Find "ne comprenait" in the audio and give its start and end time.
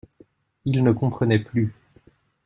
0.83-1.37